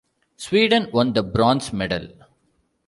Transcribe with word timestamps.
Sweden 0.35 0.89
won 0.91 1.13
the 1.13 1.21
bronze 1.21 1.71
medal. 1.71 2.07